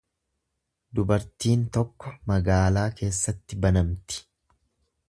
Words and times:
Dubartiin 0.99 1.67
tokko 1.77 2.15
magaalaa 2.33 2.87
keessatti 3.03 3.63
banamti. 3.67 4.27